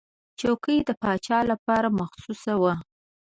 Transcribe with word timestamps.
چوکۍ 0.39 0.77
د 0.87 0.89
پاچا 1.01 1.39
لپاره 1.51 1.87
مخصوصه 1.99 2.53
وه. 2.61 2.73